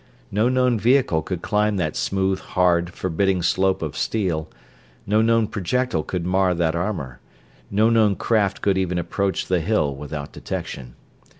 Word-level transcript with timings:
No 0.31 0.49
known 0.49 0.79
vehicle 0.79 1.21
could 1.21 1.43
climb 1.43 1.75
that 1.77 1.95
smooth, 1.95 2.39
hard, 2.39 2.91
forbidding 2.91 3.43
slope 3.43 3.83
of 3.83 3.95
steel; 3.95 4.49
no 5.05 5.21
known 5.21 5.45
projectile 5.45 6.01
could 6.01 6.25
mar 6.25 6.55
that 6.55 6.73
armor; 6.75 7.19
no 7.69 7.87
known 7.87 8.15
craft 8.15 8.61
could 8.63 8.79
even 8.79 8.97
approach 8.97 9.45
the 9.45 9.59
Hill 9.59 9.95
without 9.95 10.31
detection. 10.31 10.95